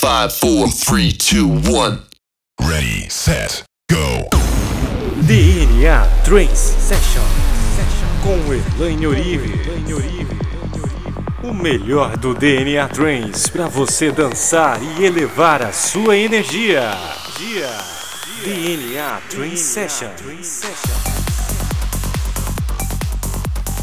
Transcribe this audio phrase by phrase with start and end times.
[0.00, 2.02] Five, four, three, two, one.
[2.60, 4.28] Ready, set, go.
[5.26, 7.24] DNA Trance Session
[8.22, 9.54] com Elaine Orive.
[11.42, 16.92] O melhor do DNA Trance para você dançar e elevar a sua energia.
[18.44, 21.17] DNA Trance Session.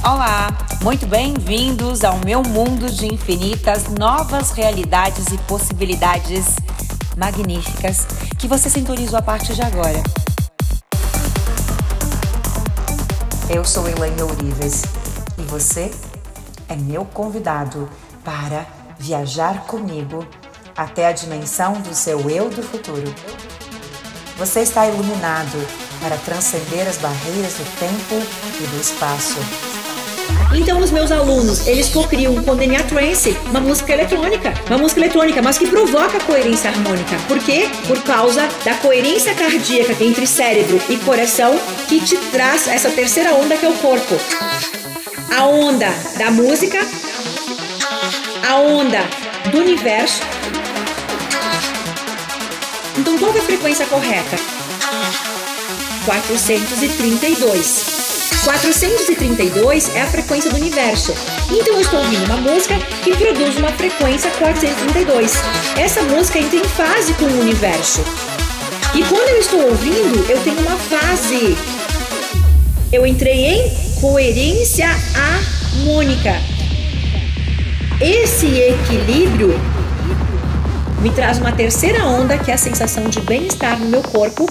[0.07, 6.45] Olá, muito bem-vindos ao meu mundo de infinitas novas realidades e possibilidades
[7.17, 8.05] magníficas
[8.37, 10.03] que você sintonizou a partir de agora.
[13.49, 14.83] Eu sou Elaine Ourives
[15.39, 15.89] e você
[16.69, 17.89] é meu convidado
[18.23, 18.63] para
[18.99, 20.23] viajar comigo
[20.77, 23.11] até a dimensão do seu eu do futuro.
[24.37, 25.67] Você está iluminado
[25.99, 28.23] para transcender as barreiras do tempo
[28.61, 29.74] e do espaço.
[30.53, 35.41] Então os meus alunos, eles cocriam com DNA Trance uma música eletrônica, uma música eletrônica,
[35.41, 37.17] mas que provoca coerência harmônica.
[37.27, 37.67] Por quê?
[37.87, 43.57] Por causa da coerência cardíaca entre cérebro e coração que te traz essa terceira onda
[43.57, 44.15] que é o corpo.
[45.35, 46.79] A onda da música,
[48.47, 48.99] a onda
[49.51, 50.21] do universo.
[52.97, 54.37] Então qual é a frequência correta?
[56.05, 58.04] 432.
[58.43, 61.13] 432 é a frequência do universo.
[61.51, 65.33] Então eu estou ouvindo uma música que produz uma frequência 432.
[65.77, 68.01] Essa música entra em fase com o universo.
[68.93, 71.57] E quando eu estou ouvindo, eu tenho uma fase.
[72.91, 76.33] Eu entrei em coerência harmônica.
[77.99, 79.59] Esse equilíbrio
[81.01, 84.47] me traz uma terceira onda, que é a sensação de bem-estar no meu corpo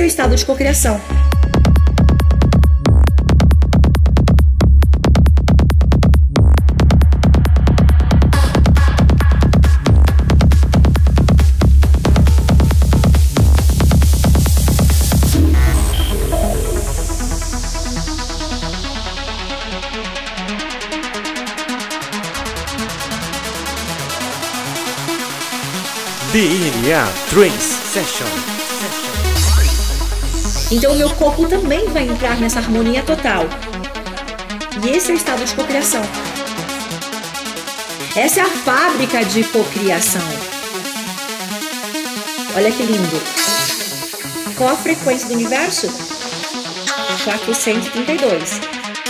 [0.00, 0.98] O estado de cocriação.
[26.32, 27.60] DNA Trance
[27.92, 28.69] Session.
[30.70, 33.44] Então o meu corpo também vai entrar nessa harmonia total.
[34.84, 36.02] E esse é o estado de cocriação.
[38.14, 40.22] Essa é a fábrica de cocriação.
[42.56, 43.20] Olha que lindo.
[44.56, 45.88] Qual a frequência do universo?
[47.24, 48.60] 432.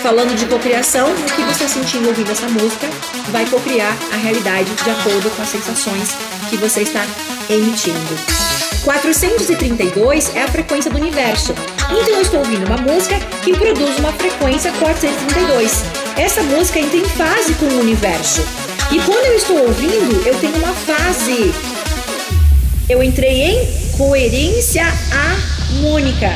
[0.03, 2.89] Falando de cocriação, o que você está sentindo ouvindo essa música
[3.31, 6.17] vai cocriar a realidade de acordo com as sensações
[6.49, 7.05] que você está
[7.51, 8.50] emitindo.
[8.85, 11.55] 432 é a frequência do universo.
[11.85, 15.85] Então eu estou ouvindo uma música que produz uma frequência 432.
[16.17, 18.43] Essa música entra em fase com o universo.
[18.91, 21.55] E quando eu estou ouvindo, eu tenho uma fase.
[22.89, 26.31] Eu entrei em coerência harmônica.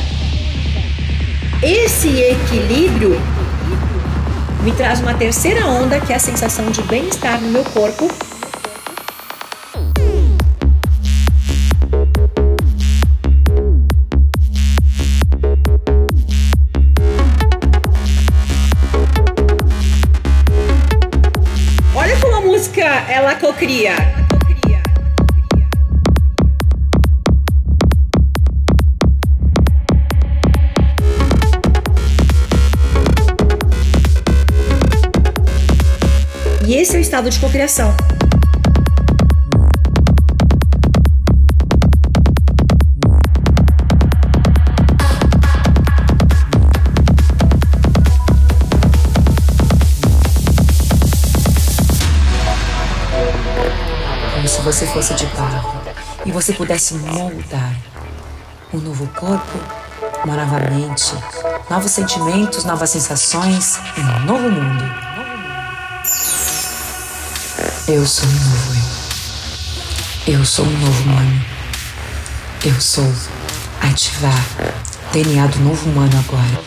[1.61, 3.19] Esse equilíbrio
[4.61, 8.09] me traz uma terceira onda, que é a sensação de bem-estar no meu corpo
[37.25, 37.95] estado de cocriação.
[54.63, 55.79] você fosse de barro
[56.25, 57.75] e você pudesse moldar
[58.73, 59.59] um novo corpo,
[60.23, 61.13] uma nova mente,
[61.69, 65.04] novos sentimentos, novas sensações um novo mundo.
[67.87, 70.33] Eu sou um novo eu.
[70.33, 71.45] Eu sou um novo humano.
[72.63, 73.13] Eu sou
[73.79, 74.43] ativar
[75.11, 76.63] DNA do novo humano agora.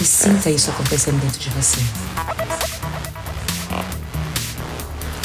[0.00, 1.80] E sinta isso acontecendo dentro de você.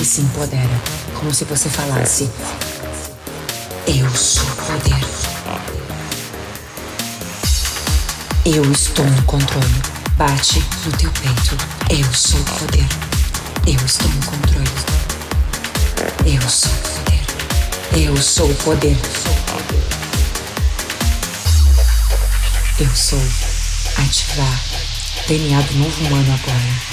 [0.02, 0.82] e se empodera,
[1.20, 2.30] como se você falasse:
[3.86, 5.06] Eu sou poder.
[8.44, 9.91] Eu estou no controle.
[10.22, 11.58] Bate no teu peito.
[11.90, 12.86] Eu sou poder.
[13.66, 14.70] Eu estou no controle.
[16.28, 17.24] Eu sou poder.
[18.08, 18.98] Eu sou poder.
[22.80, 23.20] Eu sou
[23.98, 24.62] ativar
[25.28, 26.92] DNA do novo humano agora.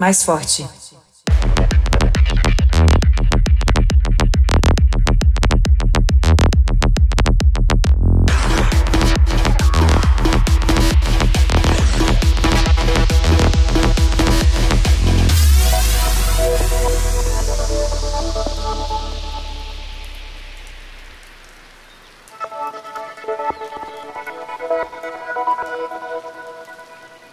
[0.00, 0.62] Mais forte.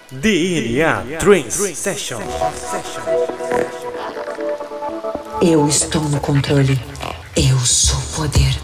[0.09, 2.21] DNA Trance Session.
[5.41, 6.79] Eu estou no controle.
[7.35, 8.57] Eu sou poder.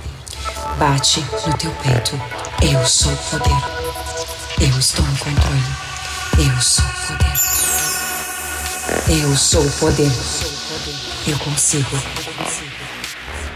[0.77, 2.17] Bate no teu peito.
[2.61, 3.61] Eu sou poder.
[4.61, 5.63] Eu estou no controle.
[6.37, 7.33] Eu sou poder.
[9.21, 10.11] Eu sou poder.
[11.27, 11.99] Eu consigo.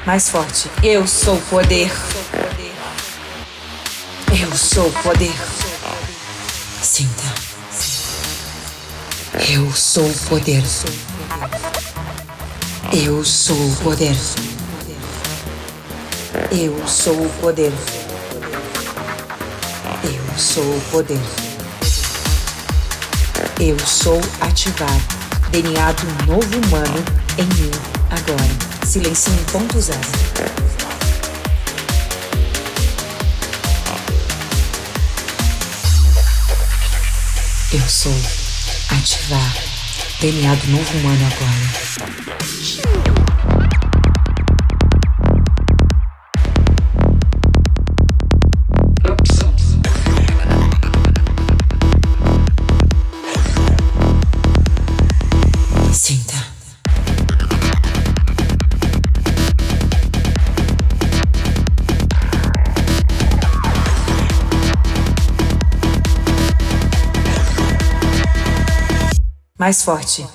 [0.06, 0.69] Mais forte.
[0.84, 1.89] Eu sou poder.
[4.30, 5.34] Eu sou poder.
[5.34, 5.66] Sinta.
[9.39, 10.63] Eu sou poder.
[12.92, 14.16] Eu sou o poder.
[16.51, 17.72] Eu sou o poder.
[20.04, 21.19] Eu sou o poder.
[23.60, 25.00] Eu sou ativar
[25.51, 27.06] DNA do novo humano
[27.38, 27.72] em mim
[28.10, 28.68] agora.
[29.51, 30.00] Ponto zero.
[37.72, 38.13] Eu sou
[38.89, 39.54] ativar
[40.19, 41.88] DNA do novo humano agora.
[69.67, 70.25] Mais forte.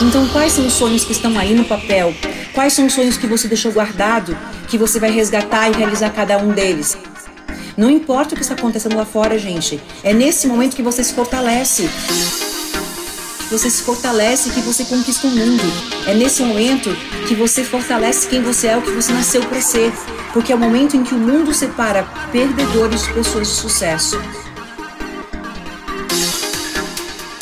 [0.00, 2.14] Então, quais são os sonhos que estão aí no papel?
[2.54, 4.38] Quais são os sonhos que você deixou guardado,
[4.68, 6.96] que você vai resgatar e realizar cada um deles?
[7.76, 9.80] Não importa o que está acontecendo lá fora, gente.
[10.04, 11.90] É nesse momento que você se fortalece.
[13.50, 15.62] Você se fortalece que você conquista o mundo.
[16.04, 16.90] É nesse momento
[17.28, 19.92] que você fortalece quem você é, o que você nasceu para ser.
[20.32, 24.20] Porque é o momento em que o mundo separa perdedores de pessoas de sucesso.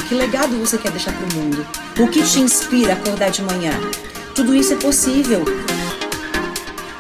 [0.06, 1.66] Que legado você quer deixar para o mundo?
[1.98, 3.72] O que te inspira a acordar de manhã?
[4.34, 5.42] Tudo isso é possível.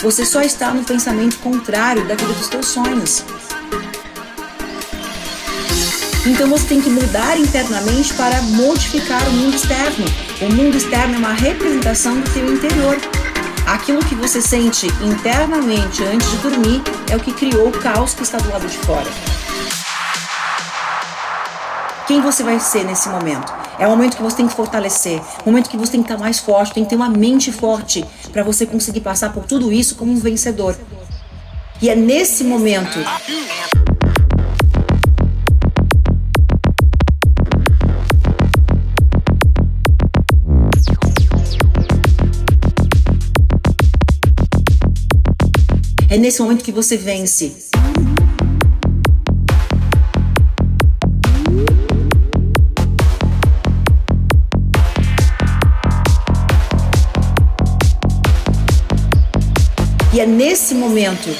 [0.00, 3.22] Você só está no pensamento contrário daquilo dos teus sonhos.
[6.26, 10.06] Então você tem que mudar internamente para modificar o mundo externo.
[10.40, 12.96] O mundo externo é uma representação do teu interior.
[13.66, 18.22] Aquilo que você sente internamente antes de dormir é o que criou o caos que
[18.22, 19.06] está do lado de fora.
[22.06, 23.52] Quem você vai ser nesse momento?
[23.78, 26.38] É o momento que você tem que fortalecer, momento que você tem que estar mais
[26.38, 28.02] forte, tem que ter uma mente forte
[28.32, 30.74] para você conseguir passar por tudo isso como um vencedor.
[31.82, 32.98] E é nesse momento
[46.14, 47.56] É nesse momento que você vence.
[60.12, 61.30] E é nesse momento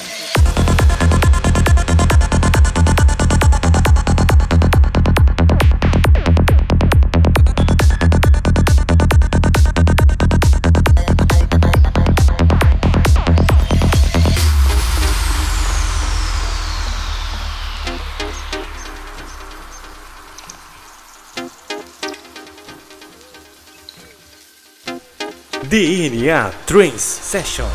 [25.75, 27.67] DNA Trance Session.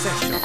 [0.00, 0.38] Session.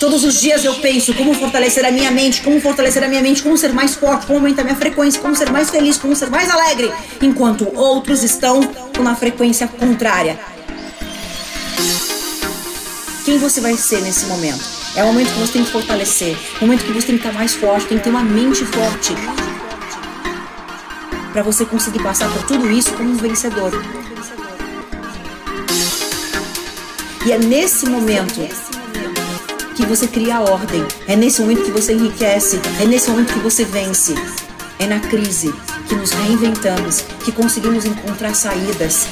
[0.00, 3.40] Todos os dias eu penso como fortalecer a minha mente, como fortalecer a minha mente,
[3.40, 6.50] como ser mais forte, como aumentar minha frequência, como ser mais feliz, como ser mais
[6.50, 8.58] alegre, enquanto outros estão
[9.00, 10.40] na frequência contrária.
[13.24, 14.64] Quem você vai ser nesse momento?
[14.96, 17.38] É o momento que você tem que fortalecer, o momento que você tem que estar
[17.38, 19.14] mais forte, tem que ter uma mente forte.
[21.32, 23.70] Para você conseguir passar por tudo isso como um vencedor.
[27.24, 28.40] E é nesse momento
[29.76, 30.84] que você cria a ordem.
[31.06, 32.60] É nesse momento que você enriquece.
[32.80, 34.14] É nesse momento que você vence.
[34.80, 35.54] É na crise
[35.88, 39.06] que nos reinventamos, que conseguimos encontrar saídas.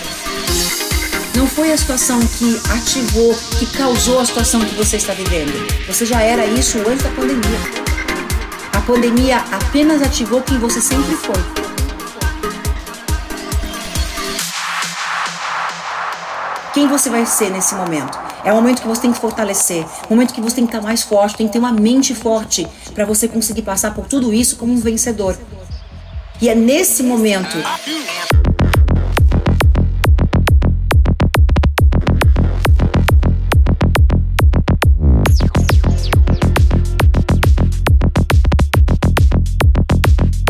[1.36, 5.52] Não foi a situação que ativou, que causou a situação que você está vivendo.
[5.86, 7.60] Você já era isso antes da pandemia.
[8.72, 11.59] A pandemia apenas ativou quem você sempre foi.
[16.72, 18.16] Quem você vai ser nesse momento?
[18.44, 20.86] É o momento que você tem que fortalecer, o momento que você tem que estar
[20.86, 24.54] mais forte, tem que ter uma mente forte para você conseguir passar por tudo isso
[24.56, 25.36] como um vencedor.
[26.40, 27.56] E é nesse momento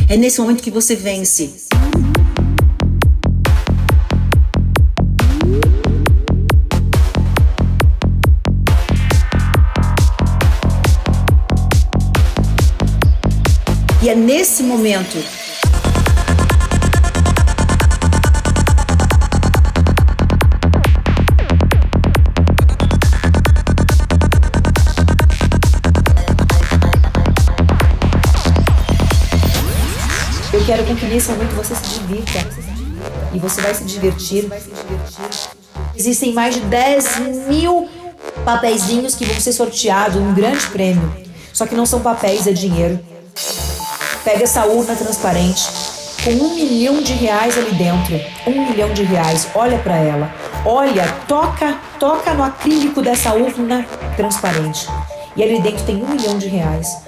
[0.06, 1.69] É nesse momento que você vence.
[14.10, 15.18] É nesse momento
[30.52, 32.38] Eu quero que nesse momento você se divirta.
[33.32, 34.48] E você vai se divertir.
[35.96, 37.88] Existem mais de 10 mil
[38.44, 41.14] papeizinhos que vão ser sorteados, um grande prêmio.
[41.52, 43.09] Só que não são papéis, é dinheiro.
[44.24, 45.66] Pega essa urna transparente
[46.22, 48.20] com um milhão de reais ali dentro.
[48.46, 49.48] Um milhão de reais.
[49.54, 50.30] Olha para ela.
[50.64, 53.86] Olha, toca, toca no acrílico dessa urna
[54.16, 54.86] transparente.
[55.34, 56.98] E ali dentro tem um milhão de reais.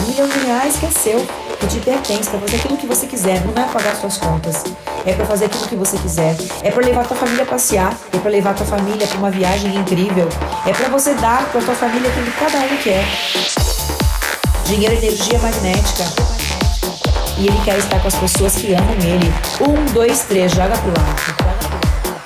[0.00, 1.24] Um milhão de reais que é seu,
[1.60, 3.40] que te pertence, para fazer aquilo que você quiser.
[3.44, 4.64] Não é pagar suas contas.
[5.06, 6.36] É para fazer aquilo que você quiser.
[6.62, 7.96] É para levar tua família a passear.
[8.12, 10.28] É para levar tua família para uma viagem incrível.
[10.66, 13.04] É para você dar para tua família aquilo que cada um quer.
[14.64, 16.37] Dinheiro energia magnética
[17.38, 19.32] e ele quer estar com as pessoas que amam ele.
[19.60, 21.48] Um, dois, três, joga pro alto.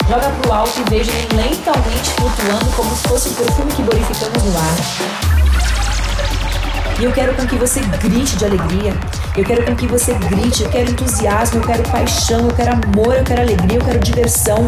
[0.08, 4.42] Joga pro alto e veja ele lentamente flutuando como se fosse um perfume que glorificamos
[4.42, 5.32] no ar.
[6.98, 8.94] E eu quero com que você grite de alegria.
[9.36, 10.62] Eu quero com que você grite.
[10.62, 14.64] Eu quero entusiasmo, eu quero paixão, eu quero amor, eu quero alegria, eu quero diversão.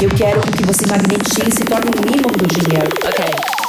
[0.00, 2.88] Eu quero com que você magnetize e se torne um ímã do dinheiro.
[3.04, 3.59] Ok.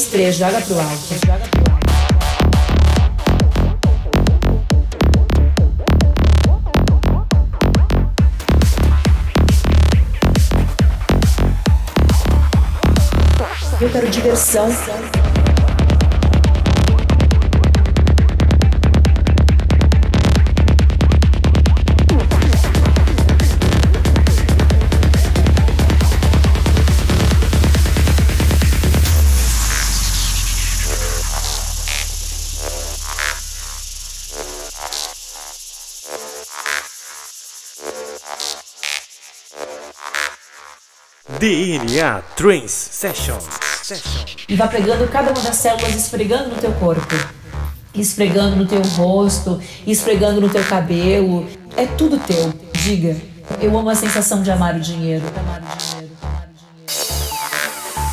[0.00, 1.14] Dois, três, joga pro alto.
[1.26, 1.90] Joga pro alto.
[13.80, 14.68] Eu quero diversão.
[41.50, 43.36] DNA Trance Session.
[44.48, 47.12] E vai pegando cada uma das células, esfregando no teu corpo.
[47.92, 51.44] Esfregando no teu rosto, esfregando no teu cabelo.
[51.76, 52.54] É tudo teu.
[52.84, 53.16] Diga.
[53.60, 55.24] Eu amo a sensação de amar o dinheiro.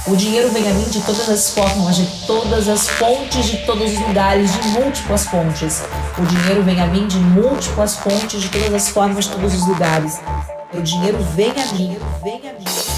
[0.08, 3.94] O dinheiro vem a mim de todas as formas, de todas as fontes, de todos
[3.94, 5.84] os lugares, de múltiplas fontes.
[6.18, 9.68] O dinheiro vem a mim de múltiplas fontes, de todas as formas, de todos os
[9.68, 10.20] lugares.
[10.74, 12.97] O dinheiro vem a mim, vem a mim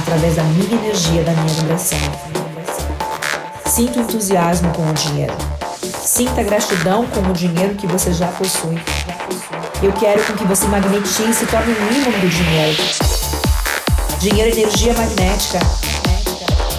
[0.00, 1.98] através da minha energia, da minha vibração.
[3.66, 5.34] Sinta o entusiasmo com o dinheiro.
[6.02, 8.80] Sinta gratidão com o dinheiro que você já possui.
[9.82, 12.82] Eu quero com que você magnetize e se torne um ímã do dinheiro.
[14.18, 15.58] Dinheiro é energia magnética.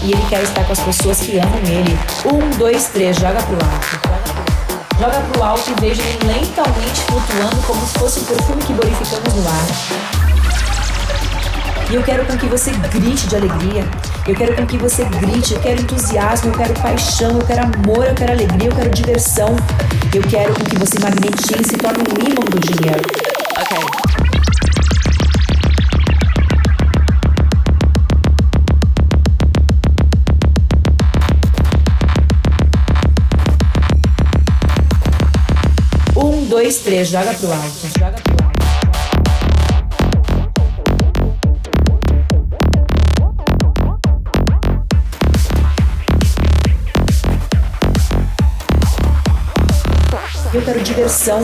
[0.04, 1.98] E ele quer estar com as pessoas que amam ele.
[2.26, 4.12] Um, dois, três, joga pro alto.
[5.00, 9.34] Joga pro alto e veja ele lentamente flutuando como se fosse um perfume que glorificamos
[9.34, 10.21] no ar.
[11.92, 13.86] E eu quero com que você grite de alegria.
[14.26, 15.56] Eu quero com que você grite.
[15.56, 19.54] Eu quero entusiasmo, eu quero paixão, eu quero amor, eu quero alegria, eu quero diversão.
[20.16, 23.02] Eu quero com que você magnetize e se torne um ímã do dinheiro.
[23.58, 23.78] Ok.
[36.16, 37.10] Um, dois, três.
[37.10, 37.91] Joga pro alto.
[50.62, 51.42] Eu quero diversão.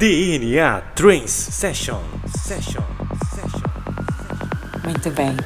[0.00, 2.02] DNA Trance Session.
[2.36, 2.82] Session.
[3.36, 3.62] Session.
[4.82, 5.36] Muito bem.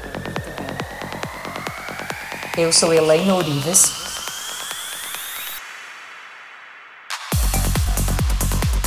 [2.57, 4.06] Eu sou Elaine Ourives.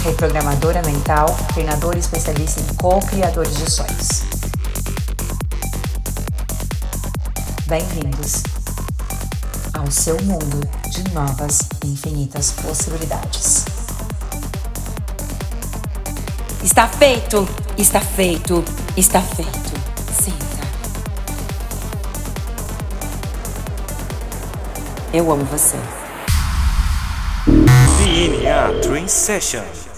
[0.10, 4.24] Reprogramadora mental, treinadora especialista em co-criadores de sonhos.
[7.68, 8.42] Bem-vindos
[9.72, 13.66] ao seu mundo de novas e infinitas possibilidades.
[16.64, 17.48] Está feito!
[17.78, 18.66] Está feito!
[18.98, 19.72] Está feito!
[20.24, 20.68] Sinta.
[25.14, 25.78] Eu amo você.
[27.46, 29.89] DNA Trance Session.